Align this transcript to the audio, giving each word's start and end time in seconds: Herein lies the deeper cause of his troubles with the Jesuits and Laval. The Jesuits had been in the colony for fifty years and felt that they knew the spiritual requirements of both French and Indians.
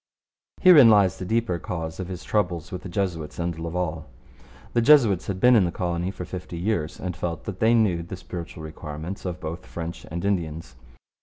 Herein 0.61 0.89
lies 0.89 1.19
the 1.19 1.25
deeper 1.25 1.59
cause 1.59 1.99
of 1.99 2.07
his 2.07 2.23
troubles 2.23 2.71
with 2.71 2.81
the 2.81 2.89
Jesuits 2.89 3.37
and 3.37 3.59
Laval. 3.59 4.07
The 4.73 4.81
Jesuits 4.81 5.27
had 5.27 5.39
been 5.39 5.55
in 5.55 5.63
the 5.65 5.71
colony 5.71 6.09
for 6.09 6.25
fifty 6.25 6.57
years 6.57 6.99
and 6.99 7.15
felt 7.15 7.43
that 7.43 7.59
they 7.59 7.75
knew 7.75 8.01
the 8.01 8.15
spiritual 8.17 8.63
requirements 8.63 9.25
of 9.25 9.39
both 9.39 9.63
French 9.67 10.07
and 10.09 10.25
Indians. 10.25 10.75